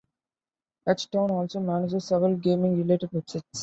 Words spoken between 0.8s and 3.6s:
H-Town also manages several gaming-related websites.